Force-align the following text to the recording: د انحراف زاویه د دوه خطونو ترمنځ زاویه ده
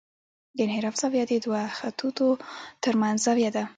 د 0.55 0.57
انحراف 0.65 0.95
زاویه 1.01 1.25
د 1.27 1.33
دوه 1.45 1.61
خطونو 1.77 2.27
ترمنځ 2.83 3.17
زاویه 3.25 3.51
ده 3.55 3.63